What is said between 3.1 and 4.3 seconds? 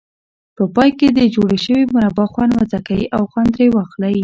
او خوند ترې واخلئ.